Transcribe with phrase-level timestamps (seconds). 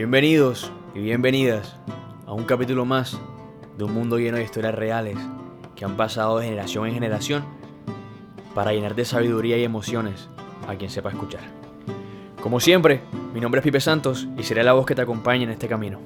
[0.00, 1.76] Bienvenidos y bienvenidas
[2.24, 3.20] a un capítulo más
[3.76, 5.18] de un mundo lleno de historias reales
[5.76, 7.44] que han pasado de generación en generación
[8.54, 10.30] para llenar de sabiduría y emociones
[10.66, 11.42] a quien sepa escuchar.
[12.42, 13.02] Como siempre,
[13.34, 16.00] mi nombre es Pipe Santos y seré la voz que te acompañe en este camino.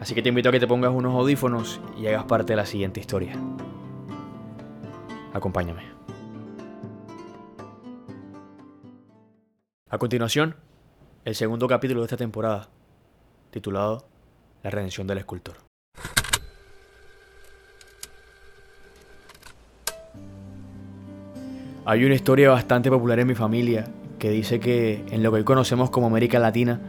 [0.00, 2.64] Así que te invito a que te pongas unos audífonos y hagas parte de la
[2.64, 3.34] siguiente historia.
[5.34, 5.82] Acompáñame.
[9.90, 10.56] A continuación,
[11.26, 12.70] el segundo capítulo de esta temporada,
[13.50, 14.06] titulado
[14.62, 15.56] La redención del escultor.
[21.84, 23.84] Hay una historia bastante popular en mi familia
[24.18, 26.80] que dice que en lo que hoy conocemos como América Latina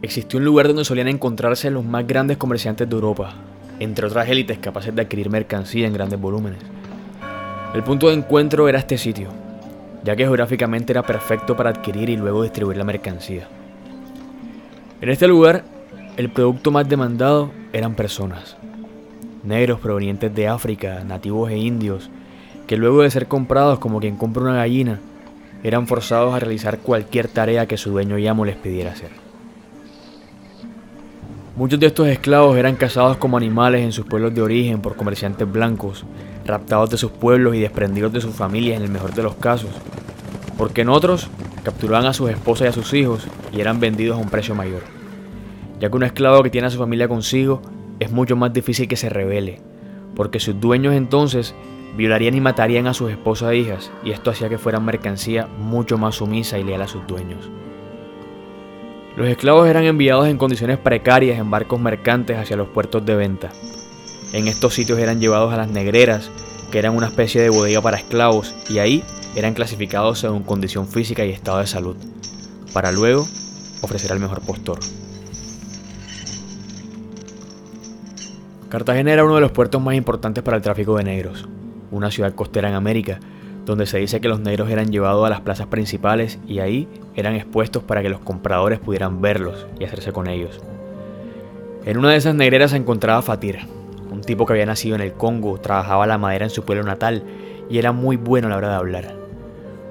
[0.00, 3.34] existió un lugar donde solían encontrarse los más grandes comerciantes de Europa,
[3.80, 6.60] entre otras élites capaces de adquirir mercancía en grandes volúmenes.
[7.74, 9.30] El punto de encuentro era este sitio,
[10.04, 13.48] ya que geográficamente era perfecto para adquirir y luego distribuir la mercancía.
[15.00, 15.64] En este lugar,
[16.16, 18.56] el producto más demandado eran personas,
[19.42, 22.08] negros provenientes de África, nativos e indios,
[22.68, 25.00] que luego de ser comprados como quien compra una gallina,
[25.64, 29.10] eran forzados a realizar cualquier tarea que su dueño y amo les pidiera hacer.
[31.56, 35.50] Muchos de estos esclavos eran cazados como animales en sus pueblos de origen por comerciantes
[35.50, 36.04] blancos,
[36.46, 39.70] raptados de sus pueblos y desprendidos de sus familias en el mejor de los casos,
[40.56, 41.28] porque en otros
[41.64, 44.82] capturaban a sus esposas y a sus hijos y eran vendidos a un precio mayor,
[45.80, 47.62] ya que un esclavo que tiene a su familia consigo
[48.00, 49.60] es mucho más difícil que se revele,
[50.14, 51.54] porque sus dueños entonces
[51.96, 55.98] violarían y matarían a sus esposas e hijas, y esto hacía que fueran mercancía mucho
[55.98, 57.50] más sumisa y leal a sus dueños.
[59.16, 63.50] Los esclavos eran enviados en condiciones precarias en barcos mercantes hacia los puertos de venta.
[64.32, 66.30] En estos sitios eran llevados a las negreras,
[66.72, 69.04] que eran una especie de bodega para esclavos, y ahí
[69.36, 71.96] eran clasificados según condición física y estado de salud,
[72.72, 73.28] para luego
[73.82, 74.80] ofrecer al mejor postor.
[78.74, 81.48] Cartagena era uno de los puertos más importantes para el tráfico de negros,
[81.92, 83.20] una ciudad costera en América,
[83.64, 87.36] donde se dice que los negros eran llevados a las plazas principales y ahí eran
[87.36, 90.60] expuestos para que los compradores pudieran verlos y hacerse con ellos.
[91.84, 93.60] En una de esas negreras se encontraba Fatir,
[94.10, 97.22] un tipo que había nacido en el Congo, trabajaba la madera en su pueblo natal
[97.70, 99.14] y era muy bueno a la hora de hablar.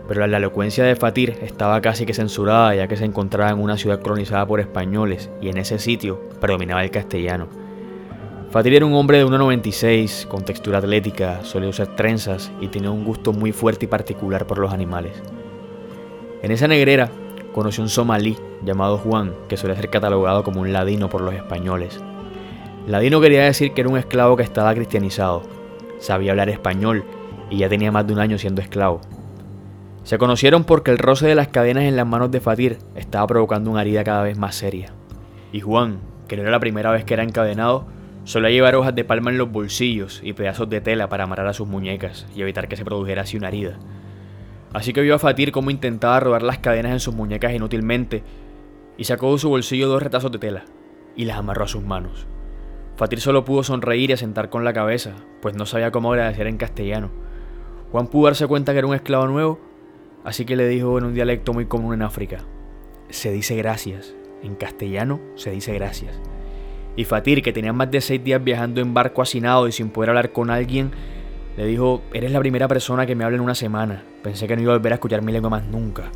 [0.10, 3.78] Pero la elocuencia de Fatir estaba casi que censurada ya que se encontraba en una
[3.78, 7.62] ciudad colonizada por españoles y en ese sitio predominaba el castellano.
[8.53, 13.03] Fatir era un hombre de 1,96, con textura atlética, solía usar trenzas y tenía un
[13.03, 15.24] gusto muy fuerte y particular por los animales.
[16.44, 17.09] En esa negrera
[17.52, 22.00] conoció un somalí llamado Juan, que suele ser catalogado como un ladino por los españoles.
[22.86, 25.41] Ladino quería decir que era un esclavo que estaba cristianizado,
[25.97, 27.06] sabía hablar español
[27.50, 29.02] y ya tenía más de un año siendo esclavo.
[30.03, 33.72] Se conocieron porque el roce de las cadenas en las manos de Fatir estaba provocando
[33.72, 34.94] una herida cada vez más seria.
[35.52, 37.88] Y Juan, que no era la primera vez que era encadenado,
[38.25, 41.53] Solía llevar hojas de palma en los bolsillos y pedazos de tela para amarrar a
[41.53, 43.78] sus muñecas y evitar que se produjera así una herida.
[44.73, 48.23] Así que vio a Fatir cómo intentaba robar las cadenas en sus muñecas inútilmente
[48.97, 50.63] y sacó de su bolsillo dos retazos de tela
[51.16, 52.25] y las amarró a sus manos.
[52.95, 56.57] Fatir solo pudo sonreír y asentar con la cabeza, pues no sabía cómo agradecer en
[56.57, 57.11] castellano.
[57.91, 59.59] Juan pudo darse cuenta que era un esclavo nuevo,
[60.23, 62.40] así que le dijo en un dialecto muy común en África,
[63.09, 66.19] se dice gracias, en castellano se dice gracias.
[66.96, 70.09] Y Fatir, que tenía más de seis días viajando en barco hacinado y sin poder
[70.09, 70.92] hablar con alguien,
[71.58, 74.04] le dijo, eres la primera persona que me habla en una semana.
[74.22, 76.12] Pensé que no iba a volver a escuchar mi lengua más nunca.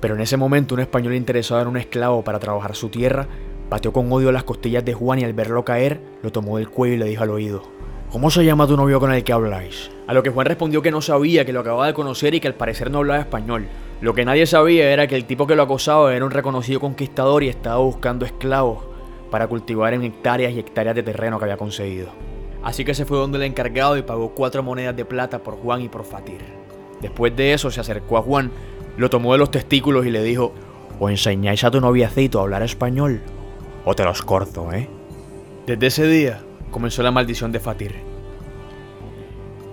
[0.00, 3.26] Pero en ese momento un español interesado en un esclavo para trabajar su tierra,
[3.68, 6.94] pateó con odio las costillas de Juan y al verlo caer, lo tomó del cuello
[6.94, 7.62] y le dijo al oído,
[8.10, 9.90] ¿Cómo se llama tu novio con el que habláis?
[10.06, 12.48] A lo que Juan respondió que no sabía, que lo acababa de conocer y que
[12.48, 13.66] al parecer no hablaba español.
[14.00, 17.42] Lo que nadie sabía era que el tipo que lo acosaba era un reconocido conquistador
[17.42, 18.91] y estaba buscando esclavos
[19.32, 22.10] para cultivar en hectáreas y hectáreas de terreno que había conseguido.
[22.62, 25.80] Así que se fue donde el encargado y pagó cuatro monedas de plata por Juan
[25.80, 26.42] y por Fatir.
[27.00, 28.50] Después de eso se acercó a Juan,
[28.98, 30.52] lo tomó de los testículos y le dijo,
[31.00, 33.22] o enseñáis a tu noviacito a hablar español,
[33.86, 34.86] o te los corto, ¿eh?
[35.66, 37.94] Desde ese día comenzó la maldición de Fatir.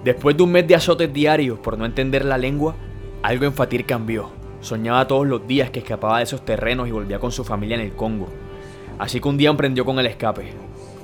[0.06, 2.75] Después de un mes de azotes diarios por no entender la lengua,
[3.24, 4.30] algo en Fatir cambió.
[4.62, 7.81] Soñaba todos los días que escapaba de esos terrenos y volvía con su familia en
[7.81, 8.30] el Congo.
[9.00, 10.51] Así que un día emprendió con el escape.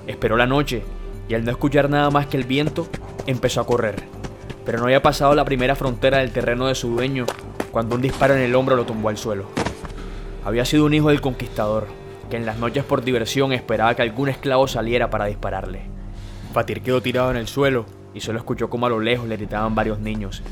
[0.05, 0.83] Esperó la noche
[1.27, 2.87] y al no escuchar nada más que el viento,
[3.25, 4.03] empezó a correr.
[4.65, 7.25] Pero no había pasado la primera frontera del terreno de su dueño
[7.71, 9.45] cuando un disparo en el hombro lo tumbó al suelo.
[10.43, 11.87] Había sido un hijo del conquistador,
[12.29, 15.81] que en las noches por diversión esperaba que algún esclavo saliera para dispararle.
[16.53, 19.73] Fatir quedó tirado en el suelo y solo escuchó como a lo lejos le gritaban
[19.73, 20.43] varios niños.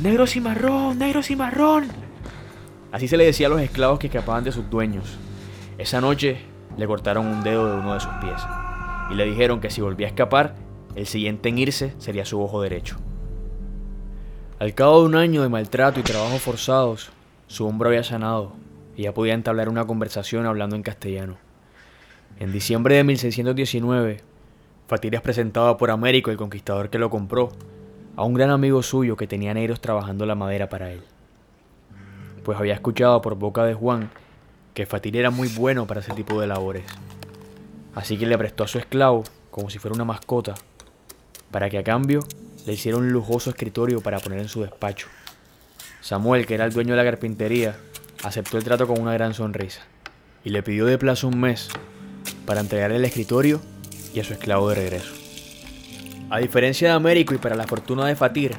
[0.00, 0.98] ¡Negro cimarrón!
[0.98, 1.88] ¡Negro cimarrón!
[2.90, 5.16] Así se le decía a los esclavos que escapaban de sus dueños.
[5.78, 8.40] Esa noche le cortaron un dedo de uno de sus pies
[9.10, 10.54] y le dijeron que si volvía a escapar,
[10.94, 12.96] el siguiente en irse sería su ojo derecho.
[14.58, 17.10] Al cabo de un año de maltrato y trabajos forzados,
[17.46, 18.52] su hombro había sanado
[18.96, 21.36] y ya podía entablar una conversación hablando en castellano.
[22.38, 24.20] En diciembre de 1619,
[24.86, 27.50] Fatir es presentado por Américo, el conquistador que lo compró,
[28.16, 31.02] a un gran amigo suyo que tenía negros trabajando la madera para él.
[32.44, 34.10] Pues había escuchado por boca de Juan
[34.74, 36.84] que Fatir era muy bueno para ese tipo de labores.
[37.94, 40.54] Así que le prestó a su esclavo, como si fuera una mascota,
[41.50, 42.20] para que a cambio
[42.66, 45.08] le hiciera un lujoso escritorio para poner en su despacho.
[46.00, 47.76] Samuel, que era el dueño de la carpintería,
[48.22, 49.82] aceptó el trato con una gran sonrisa
[50.44, 51.68] y le pidió de plazo un mes
[52.46, 53.60] para entregarle el escritorio
[54.14, 55.12] y a su esclavo de regreso.
[56.30, 58.56] A diferencia de Américo y para la fortuna de Fatir,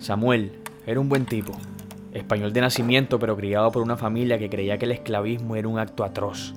[0.00, 0.52] Samuel
[0.86, 1.52] era un buen tipo,
[2.12, 5.78] español de nacimiento pero criado por una familia que creía que el esclavismo era un
[5.78, 6.54] acto atroz.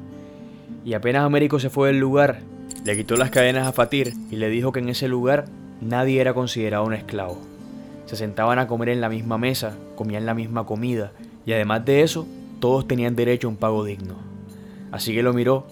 [0.86, 2.40] Y apenas Américo se fue del lugar,
[2.84, 5.46] le quitó las cadenas a Fatir y le dijo que en ese lugar
[5.82, 7.38] nadie era considerado un esclavo.
[8.06, 11.12] Se sentaban a comer en la misma mesa, comían la misma comida
[11.46, 12.28] y además de eso,
[12.60, 14.16] todos tenían derecho a un pago digno.
[14.92, 15.68] Así que lo miró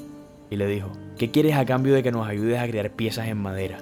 [0.50, 3.38] y le dijo, ¿qué quieres a cambio de que nos ayudes a crear piezas en
[3.38, 3.80] madera?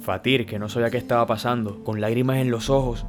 [0.00, 3.04] Fatir, que no sabía qué estaba pasando, con lágrimas en los ojos,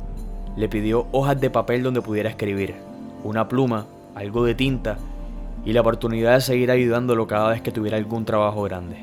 [0.59, 2.75] le pidió hojas de papel donde pudiera escribir,
[3.23, 4.97] una pluma, algo de tinta
[5.63, 8.97] y la oportunidad de seguir ayudándolo cada vez que tuviera algún trabajo grande.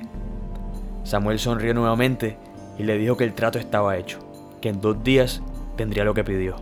[1.04, 2.36] Samuel sonrió nuevamente
[2.78, 4.18] y le dijo que el trato estaba hecho,
[4.60, 5.40] que en dos días
[5.76, 6.56] tendría lo que pidió.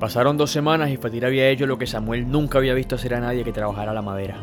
[0.00, 3.20] Pasaron dos semanas y Fatir había hecho lo que Samuel nunca había visto hacer a
[3.20, 4.38] nadie que trabajara la madera.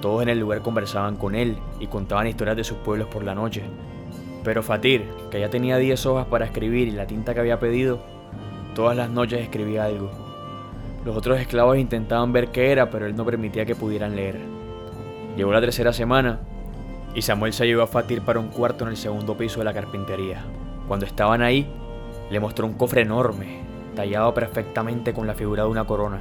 [0.00, 3.34] Todos en el lugar conversaban con él y contaban historias de sus pueblos por la
[3.34, 3.64] noche.
[4.44, 8.00] Pero Fatir, que ya tenía 10 hojas para escribir y la tinta que había pedido,
[8.74, 10.10] todas las noches escribía algo.
[11.04, 14.38] Los otros esclavos intentaban ver qué era, pero él no permitía que pudieran leer.
[15.36, 16.40] Llegó la tercera semana
[17.14, 19.72] y Samuel se llevó a Fatir para un cuarto en el segundo piso de la
[19.72, 20.44] carpintería.
[20.86, 21.66] Cuando estaban ahí,
[22.30, 23.60] le mostró un cofre enorme,
[23.96, 26.20] tallado perfectamente con la figura de una corona.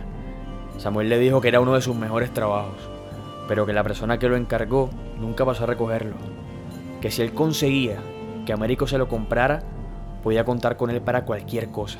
[0.77, 2.77] Samuel le dijo que era uno de sus mejores trabajos,
[3.49, 6.15] pero que la persona que lo encargó nunca pasó a recogerlo.
[7.01, 7.97] Que si él conseguía
[8.45, 9.61] que Américo se lo comprara,
[10.23, 11.99] podía contar con él para cualquier cosa.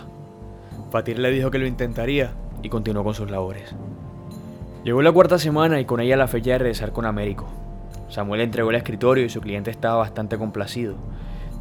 [0.92, 3.76] Fatir le dijo que lo intentaría y continuó con sus labores.
[4.84, 7.48] Llegó la cuarta semana y con ella la fecha de regresar con Américo.
[8.10, 10.96] Samuel entregó el escritorio y su cliente estaba bastante complacido.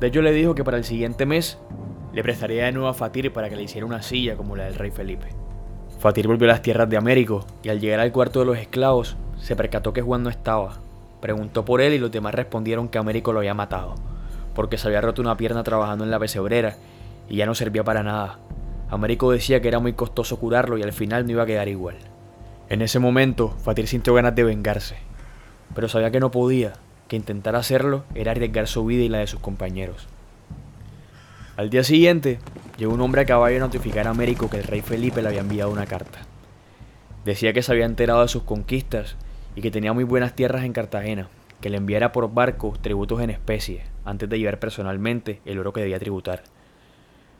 [0.00, 1.58] De hecho le dijo que para el siguiente mes
[2.12, 4.74] le prestaría de nuevo a Fatir para que le hiciera una silla como la del
[4.74, 5.28] rey Felipe.
[5.98, 9.16] Fatir volvió a las tierras de Américo y al llegar al cuarto de los esclavos
[9.38, 10.80] se percató que Juan no estaba.
[11.20, 13.94] Preguntó por él y los demás respondieron que Américo lo había matado,
[14.54, 16.76] porque se había roto una pierna trabajando en la pesebrera
[17.28, 18.38] y ya no servía para nada.
[18.90, 21.96] Américo decía que era muy costoso curarlo y al final no iba a quedar igual.
[22.68, 24.96] En ese momento, Fatir sintió ganas de vengarse,
[25.74, 26.74] pero sabía que no podía,
[27.08, 30.06] que intentar hacerlo era arriesgar su vida y la de sus compañeros.
[31.56, 32.38] Al día siguiente,
[32.78, 35.40] llegó un hombre a caballo a notificar a Américo que el rey Felipe le había
[35.40, 36.20] enviado una carta.
[37.24, 39.16] Decía que se había enterado de sus conquistas
[39.54, 41.28] y que tenía muy buenas tierras en Cartagena,
[41.62, 45.80] que le enviara por barco tributos en especie, antes de llevar personalmente el oro que
[45.80, 46.42] debía tributar.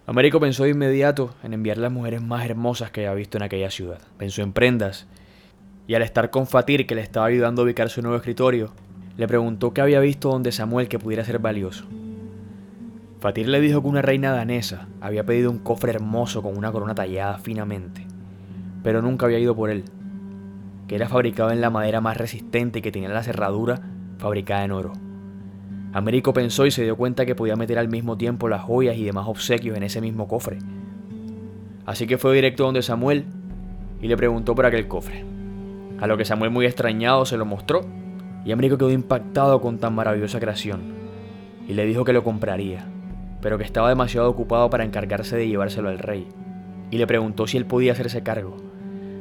[0.06, 3.70] Américo pensó de inmediato en enviar las mujeres más hermosas que había visto en aquella
[3.70, 4.00] ciudad.
[4.18, 5.06] Pensó en prendas,
[5.88, 8.72] y al estar con Fatir, que le estaba ayudando a ubicar su nuevo escritorio,
[9.16, 11.84] le preguntó qué había visto donde Samuel que pudiera ser valioso.
[13.20, 16.94] Fatir le dijo que una reina danesa había pedido un cofre hermoso con una corona
[16.94, 18.06] tallada finamente,
[18.84, 19.84] pero nunca había ido por él,
[20.86, 23.91] que era fabricado en la madera más resistente y que tenía la cerradura
[24.22, 24.92] fabricada en oro.
[25.92, 29.04] Américo pensó y se dio cuenta que podía meter al mismo tiempo las joyas y
[29.04, 30.58] demás obsequios en ese mismo cofre.
[31.84, 33.26] Así que fue directo donde Samuel
[34.00, 35.24] y le preguntó por aquel cofre.
[36.00, 37.82] A lo que Samuel muy extrañado se lo mostró
[38.44, 40.80] y Américo quedó impactado con tan maravillosa creación
[41.68, 42.86] y le dijo que lo compraría
[43.42, 46.26] pero que estaba demasiado ocupado para encargarse de llevárselo al rey,
[46.90, 48.56] y le preguntó si él podía hacerse cargo.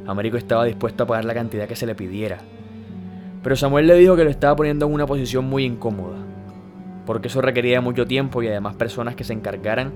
[0.05, 2.37] Américo estaba dispuesto a pagar la cantidad que se le pidiera,
[3.43, 6.17] pero Samuel le dijo que lo estaba poniendo en una posición muy incómoda,
[7.05, 9.93] porque eso requería mucho tiempo y además personas que se encargaran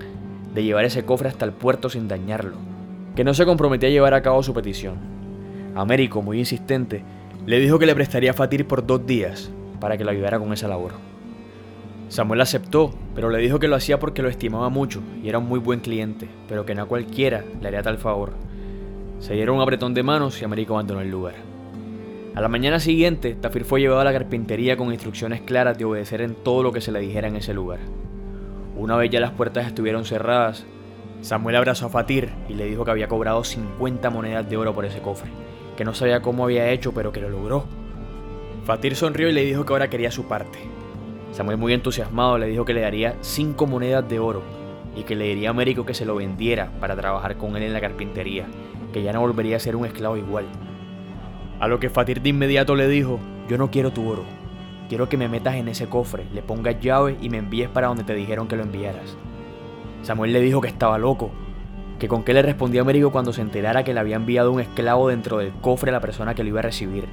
[0.54, 2.56] de llevar ese cofre hasta el puerto sin dañarlo,
[3.14, 4.96] que no se comprometía a llevar a cabo su petición.
[5.74, 7.02] Américo, muy insistente,
[7.46, 9.50] le dijo que le prestaría a Fatir por dos días
[9.80, 10.92] para que lo ayudara con esa labor.
[12.08, 15.48] Samuel aceptó, pero le dijo que lo hacía porque lo estimaba mucho y era un
[15.48, 18.32] muy buen cliente, pero que no a cualquiera le haría tal favor.
[19.18, 21.55] Se dieron un apretón de manos y Américo abandonó el lugar.
[22.36, 26.20] A la mañana siguiente, Tafir fue llevado a la carpintería con instrucciones claras de obedecer
[26.20, 27.78] en todo lo que se le dijera en ese lugar.
[28.76, 30.66] Una vez ya las puertas estuvieron cerradas,
[31.22, 34.84] Samuel abrazó a Fatir y le dijo que había cobrado 50 monedas de oro por
[34.84, 35.30] ese cofre,
[35.78, 37.64] que no sabía cómo había hecho, pero que lo logró,
[38.66, 40.58] Fatir sonrió y le dijo que ahora quería su parte.
[41.32, 44.42] Samuel muy entusiasmado le dijo que le daría cinco monedas de oro
[44.94, 47.72] y que le diría a Américo que se lo vendiera para trabajar con él en
[47.72, 48.44] la carpintería,
[48.92, 50.44] que ya no volvería a ser un esclavo igual.
[51.58, 54.24] A lo que Fatir de inmediato le dijo, yo no quiero tu oro,
[54.88, 58.04] quiero que me metas en ese cofre, le pongas llave y me envíes para donde
[58.04, 59.16] te dijeron que lo enviaras.
[60.02, 61.30] Samuel le dijo que estaba loco,
[61.98, 65.08] que con qué le respondía Américo cuando se enterara que le había enviado un esclavo
[65.08, 67.06] dentro del cofre a la persona que lo iba a recibir.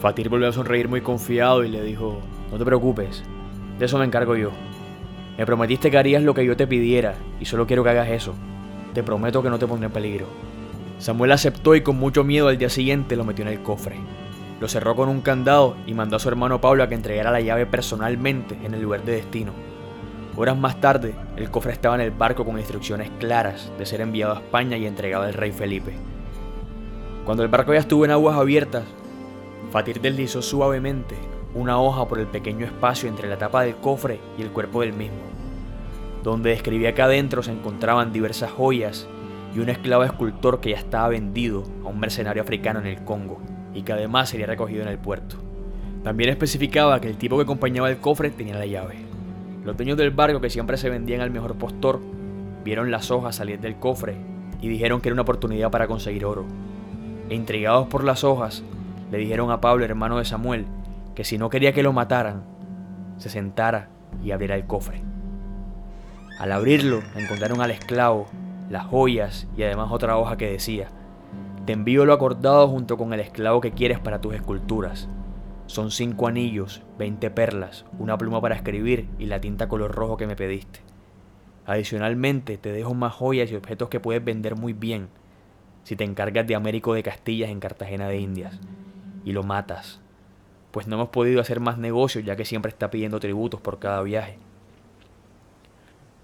[0.00, 3.22] Fatir volvió a sonreír muy confiado y le dijo, no te preocupes,
[3.78, 4.50] de eso me encargo yo.
[5.36, 8.34] Me prometiste que harías lo que yo te pidiera y solo quiero que hagas eso.
[8.94, 10.26] Te prometo que no te pondré en peligro.
[10.98, 13.96] Samuel aceptó y con mucho miedo al día siguiente lo metió en el cofre.
[14.60, 17.40] Lo cerró con un candado y mandó a su hermano Pablo a que entregara la
[17.40, 19.52] llave personalmente en el lugar de destino.
[20.36, 24.34] Horas más tarde, el cofre estaba en el barco con instrucciones claras de ser enviado
[24.34, 25.92] a España y entregado al rey Felipe.
[27.24, 28.82] Cuando el barco ya estuvo en aguas abiertas,
[29.70, 31.14] Fatir deslizó suavemente
[31.54, 34.94] una hoja por el pequeño espacio entre la tapa del cofre y el cuerpo del
[34.94, 35.18] mismo,
[36.24, 39.06] donde describía que adentro se encontraban diversas joyas
[39.54, 43.40] y un esclavo escultor que ya estaba vendido a un mercenario africano en el Congo
[43.74, 45.36] y que además sería recogido en el puerto.
[46.02, 48.96] También especificaba que el tipo que acompañaba el cofre tenía la llave.
[49.64, 52.00] Los dueños del barco, que siempre se vendían al mejor postor,
[52.64, 54.16] vieron las hojas salir del cofre
[54.60, 56.46] y dijeron que era una oportunidad para conseguir oro.
[57.28, 58.62] E intrigados por las hojas,
[59.10, 60.66] le dijeron a Pablo, hermano de Samuel,
[61.14, 62.42] que si no quería que lo mataran,
[63.18, 63.88] se sentara
[64.22, 65.02] y abriera el cofre.
[66.38, 68.28] Al abrirlo, encontraron al esclavo,
[68.70, 70.88] las joyas y además otra hoja que decía,
[71.66, 75.08] te envío lo acordado junto con el esclavo que quieres para tus esculturas.
[75.66, 80.26] Son cinco anillos, veinte perlas, una pluma para escribir y la tinta color rojo que
[80.26, 80.80] me pediste.
[81.66, 85.08] Adicionalmente, te dejo más joyas y objetos que puedes vender muy bien
[85.82, 88.58] si te encargas de Américo de Castillas en Cartagena de Indias
[89.24, 90.00] y lo matas
[90.70, 94.02] pues no hemos podido hacer más negocios ya que siempre está pidiendo tributos por cada
[94.02, 94.38] viaje.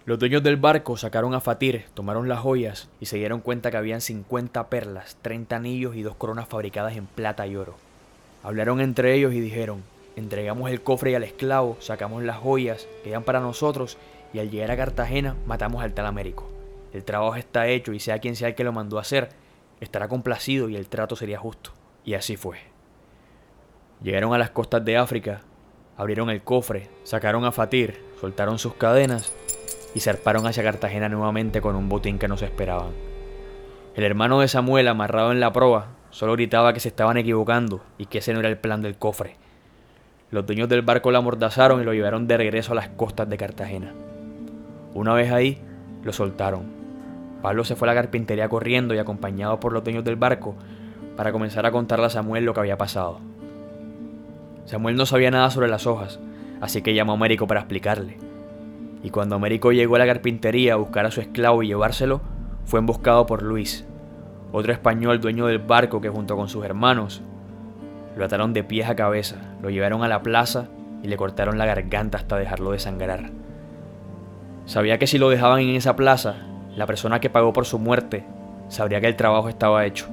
[0.07, 3.79] Los dueños del barco sacaron a Fatir, tomaron las joyas y se dieron cuenta que
[3.79, 7.75] habían 50 perlas, 30 anillos y dos coronas fabricadas en plata y oro.
[8.43, 9.83] Hablaron entre ellos y dijeron,
[10.15, 13.97] entregamos el cofre y al esclavo, sacamos las joyas, quedan para nosotros
[14.35, 16.51] y al llegar a Cartagena matamos al tal Américo.
[16.93, 19.31] El trabajo está hecho y sea quien sea el que lo mandó hacer,
[19.81, 21.71] estará complacido y el trato sería justo.
[22.05, 22.59] Y así fue.
[24.03, 25.41] Llegaron a las costas de África,
[25.97, 29.33] abrieron el cofre, sacaron a Fatir, soltaron sus cadenas
[29.95, 32.93] y zarparon hacia Cartagena nuevamente con un botín que no se esperaban.
[33.95, 38.07] El hermano de Samuel, amarrado en la proa, solo gritaba que se estaban equivocando y
[38.07, 39.37] que ese no era el plan del cofre.
[40.31, 43.37] Los dueños del barco lo amordazaron y lo llevaron de regreso a las costas de
[43.37, 43.93] Cartagena.
[44.95, 45.61] Una vez ahí,
[46.03, 46.63] lo soltaron.
[47.41, 50.57] Pablo se fue a la carpintería corriendo y acompañado por los dueños del barco
[51.17, 53.21] para comenzar a contarle a Samuel lo que había pasado.
[54.65, 56.19] Samuel no sabía nada sobre las hojas,
[56.61, 58.24] así que llamó a Américo para explicarle.
[59.05, 62.21] Y cuando Américo llegó a la carpintería a buscar a su esclavo y llevárselo,
[62.65, 63.87] fue emboscado por Luis,
[64.51, 67.23] otro español dueño del barco que junto con sus hermanos
[68.17, 70.69] lo ataron de pies a cabeza, lo llevaron a la plaza
[71.03, 73.31] y le cortaron la garganta hasta dejarlo desangrar.
[74.65, 76.37] Sabía que si lo dejaban en esa plaza,
[76.75, 78.25] la persona que pagó por su muerte
[78.69, 80.09] sabría que el trabajo estaba hecho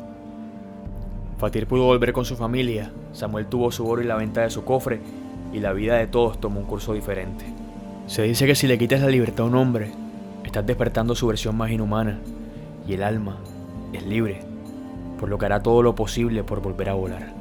[1.42, 4.64] Fatir pudo volver con su familia, Samuel tuvo su oro y la venta de su
[4.64, 5.02] cofre,
[5.52, 7.61] y la vida de todos tomó un curso diferente.
[8.12, 9.90] Se dice que si le quitas la libertad a un hombre,
[10.44, 12.20] estás despertando su versión más inhumana,
[12.86, 13.38] y el alma
[13.94, 14.42] es libre,
[15.18, 17.41] por lo que hará todo lo posible por volver a volar.